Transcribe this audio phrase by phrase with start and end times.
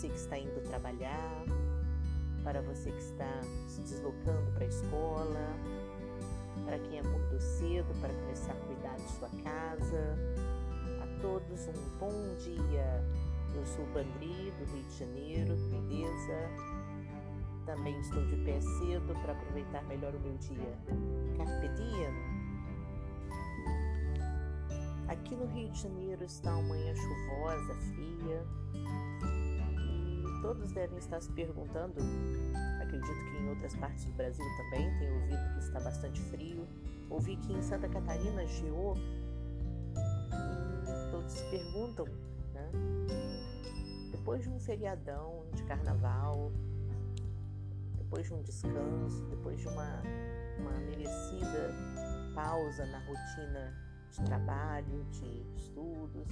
[0.00, 1.44] você que está indo trabalhar,
[2.42, 5.54] para você que está se deslocando para a escola,
[6.64, 10.16] para quem acordou cedo para começar a cuidar de sua casa.
[11.02, 13.04] A todos um bom dia.
[13.54, 16.48] Eu sou Bandri, do Rio de Janeiro, beleza?
[17.66, 20.78] Também estou de pé cedo para aproveitar melhor o meu dia.
[21.36, 22.40] Carpe diem.
[25.08, 28.46] Aqui no Rio de Janeiro está uma manhã chuvosa, fria,
[30.40, 31.94] todos devem estar se perguntando,
[32.82, 36.66] acredito que em outras partes do Brasil também, tenho ouvido que está bastante frio.
[37.08, 38.94] Ouvi que em Santa Catarina geou,
[41.10, 42.06] todos se perguntam,
[42.54, 42.70] né?
[44.12, 46.52] Depois de um feriadão de carnaval,
[47.96, 50.02] depois de um descanso, depois de uma,
[50.58, 51.74] uma merecida
[52.34, 53.74] pausa na rotina
[54.10, 56.28] de trabalho, de estudos,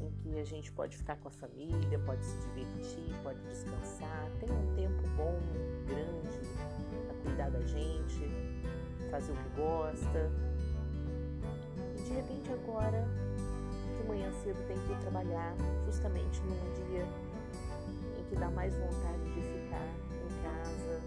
[0.00, 4.50] em que a gente pode ficar com a família, pode se divertir, pode descansar, tem
[4.50, 5.38] um tempo bom,
[5.86, 6.38] grande,
[7.06, 8.30] para cuidar da gente,
[9.10, 10.30] fazer o que gosta.
[11.96, 13.06] E de repente agora,
[13.96, 15.54] de manhã cedo, tem que ir trabalhar,
[15.86, 17.06] justamente num dia
[18.18, 19.86] em que dá mais vontade de ficar
[20.22, 21.00] em casa,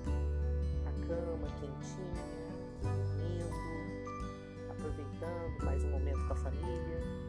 [0.84, 2.40] na cama, quentinha,
[4.70, 7.28] aproveitando mais um momento com a família.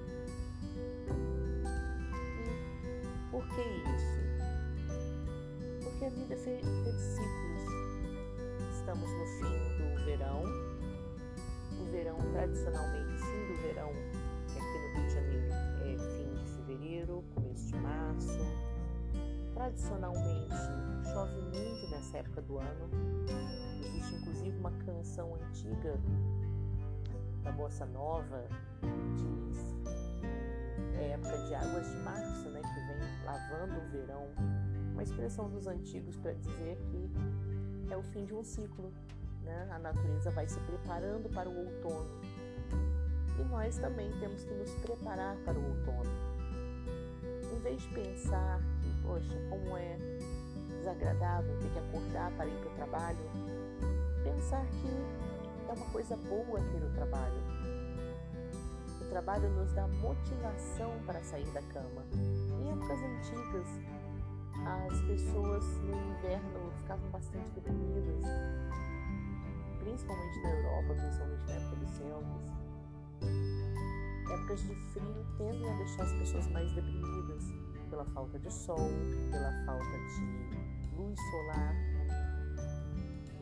[3.55, 4.21] Que isso?
[5.83, 7.63] Porque a vida é feita de ciclos.
[8.73, 10.45] Estamos no fim do verão.
[11.81, 13.93] O verão, tradicionalmente, fim do verão,
[14.49, 18.39] que aqui no Rio de Janeiro é fim de fevereiro, começo de março.
[19.55, 20.55] Tradicionalmente,
[21.13, 22.91] chove muito nessa época do ano.
[23.81, 25.99] Existe inclusive uma canção antiga
[27.43, 28.47] da Bossa Nova
[29.17, 29.77] diz
[30.93, 32.80] que é época de águas de março, né, que
[33.31, 34.29] lavando o verão,
[34.93, 38.93] uma expressão dos antigos para dizer que é o fim de um ciclo,
[39.43, 39.69] né?
[39.71, 42.21] A natureza vai se preparando para o outono.
[43.39, 46.11] E nós também temos que nos preparar para o outono.
[47.55, 49.97] Em vez de pensar que, poxa, como é
[50.79, 53.19] desagradável ter que acordar para ir para o trabalho,
[54.25, 57.41] pensar que é uma coisa boa ter o trabalho.
[59.11, 62.05] Trabalho nos dá motivação para sair da cama.
[62.15, 63.67] Em épocas antigas,
[64.65, 68.23] as pessoas no inverno ficavam bastante deprimidas,
[69.81, 72.61] principalmente na Europa, principalmente na época dos celtas.
[74.31, 77.45] Épocas de frio tendem a deixar as pessoas mais deprimidas
[77.91, 78.79] pela falta de sol,
[79.33, 81.75] pela falta de luz solar.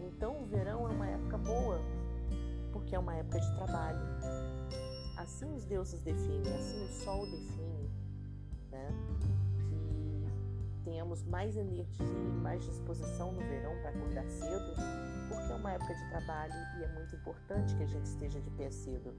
[0.01, 1.78] Então, o verão é uma época boa
[2.73, 4.88] porque é uma época de trabalho.
[5.19, 7.91] Assim os deuses definem, assim o sol define,
[8.71, 8.89] né?
[9.69, 14.75] Que tenhamos mais energia e mais disposição no verão para acordar cedo,
[15.28, 18.51] porque é uma época de trabalho e é muito importante que a gente esteja de
[18.53, 19.12] pé cedo.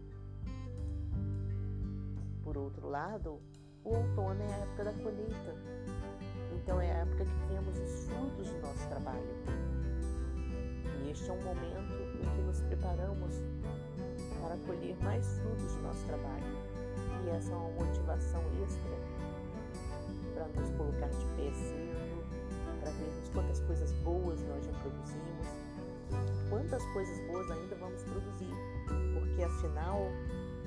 [2.43, 3.41] Por outro lado,
[3.83, 5.55] o outono é a época da colheita,
[6.55, 9.35] então é a época que vemos os frutos do nosso trabalho.
[11.03, 11.93] E este é um momento
[12.23, 13.35] em que nos preparamos
[14.41, 16.43] para colher mais frutos do nosso trabalho.
[17.25, 18.91] E essa é uma motivação extra
[20.33, 22.23] para nos colocar de pé cedo,
[22.79, 25.47] para vermos quantas coisas boas nós já produzimos,
[26.49, 28.53] quantas coisas boas ainda vamos produzir,
[29.13, 29.99] porque afinal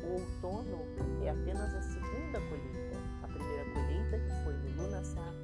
[0.04, 0.84] o outono
[1.22, 2.96] é apenas a segunda colheita.
[3.22, 5.34] A primeira colheita, que foi no Lunassar,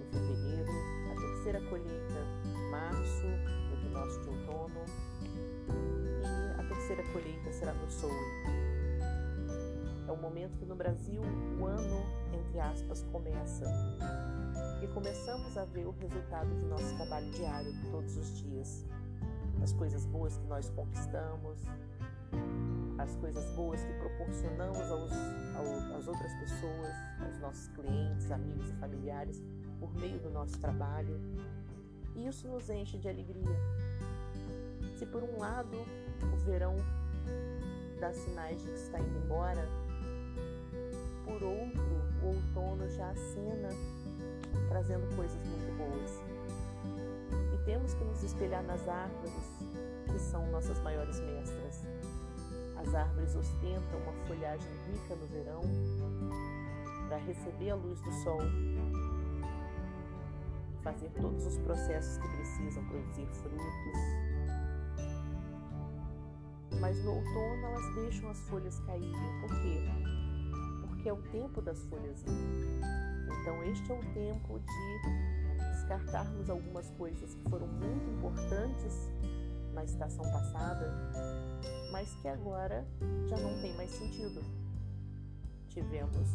[0.00, 0.72] em fevereiro,
[1.10, 2.26] a terceira colheita,
[2.70, 4.22] março, no equinócio
[5.72, 8.12] de outono, terceira colheita será no Soul.
[10.06, 11.22] É o momento que no Brasil
[11.58, 13.64] o ano, entre aspas, começa.
[14.82, 18.84] E começamos a ver o resultado do nosso trabalho diário, todos os dias.
[19.62, 21.62] As coisas boas que nós conquistamos,
[22.98, 25.12] as coisas boas que proporcionamos aos,
[25.96, 26.94] às outras pessoas,
[27.24, 29.42] aos nossos clientes, amigos e familiares,
[29.78, 31.20] por meio do nosso trabalho.
[32.16, 33.56] E isso nos enche de alegria.
[35.12, 35.76] Por um lado
[36.22, 36.74] o verão
[38.00, 39.68] dá sinais de que está indo embora.
[41.24, 43.68] Por outro, o outono já acena,
[44.68, 46.22] trazendo coisas muito boas.
[47.54, 49.32] E temos que nos espelhar nas árvores,
[50.10, 51.84] que são nossas maiores mestras.
[52.76, 55.60] As árvores ostentam uma folhagem rica no verão
[57.06, 58.40] para receber a luz do sol
[60.82, 64.31] fazer todos os processos que precisam produzir frutos,
[66.82, 69.40] mas no outono elas deixam as folhas caírem.
[69.40, 69.88] Por quê?
[70.80, 72.32] Porque é o tempo das folhas vir.
[73.40, 75.00] Então, este é o tempo de
[75.70, 79.08] descartarmos algumas coisas que foram muito importantes
[79.72, 80.92] na estação passada,
[81.92, 82.84] mas que agora
[83.28, 84.42] já não tem mais sentido.
[85.68, 86.28] Tivemos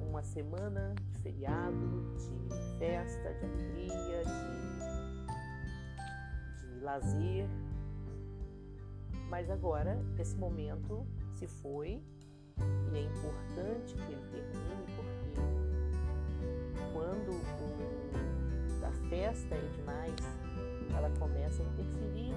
[0.00, 4.24] uma semana de feriado, de festa, de alegria,
[6.64, 7.48] de, de lazer,
[9.28, 12.02] mas agora esse momento se foi
[12.92, 15.68] e é importante que ele termine porque
[16.92, 20.14] quando o, a festa é demais,
[20.96, 22.34] ela começa a interferir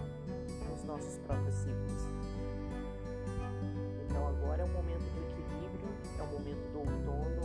[0.69, 2.07] nos nossos próprios ciclos.
[4.05, 5.89] Então agora é o momento do equilíbrio,
[6.19, 7.41] é o momento do outono,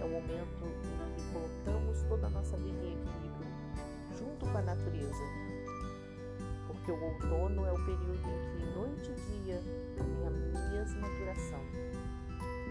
[0.00, 3.24] é o momento em que colocamos toda a nossa vida em equilíbrio
[4.18, 5.53] junto com a natureza.
[6.84, 9.62] Porque o outono é o período em que noite e dia
[9.96, 11.60] têm a mesma duração.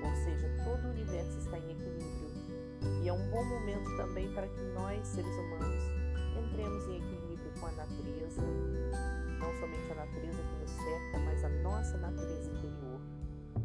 [0.04, 2.30] Ou seja, todo o universo está em equilíbrio.
[3.02, 5.82] E é um bom momento também para que nós, seres humanos,
[6.38, 8.44] entremos em equilíbrio com a natureza,
[9.40, 13.02] não somente a natureza que nos cerca, mas a nossa natureza interior,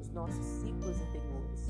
[0.00, 1.66] os nossos ciclos interiores.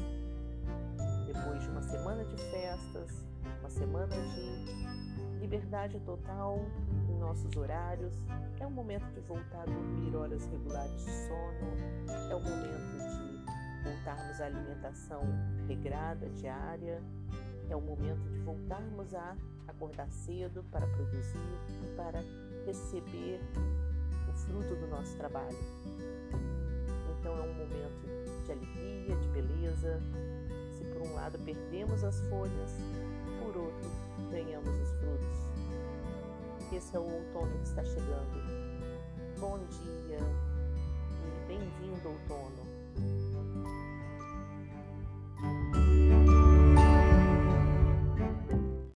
[1.27, 3.25] Depois de uma semana de festas,
[3.59, 5.08] uma semana de
[5.39, 6.61] liberdade total
[7.09, 8.15] em nossos horários,
[8.61, 13.85] é o momento de voltar a dormir horas regulares de sono, é o momento de
[13.85, 15.23] voltarmos à alimentação
[15.67, 17.03] regrada, diária,
[17.69, 19.37] é o momento de voltarmos a
[19.67, 21.39] acordar cedo para produzir
[21.97, 22.23] para
[22.65, 23.41] receber
[24.29, 25.59] o fruto do nosso trabalho.
[27.19, 30.01] Então é um momento de alegria, de beleza.
[30.75, 32.79] Se por um lado perdemos as folhas,
[33.43, 35.39] por outro tenhamos os frutos.
[36.73, 38.79] Esse é o outono que está chegando.
[39.41, 42.69] Bom dia e bem-vindo, outono.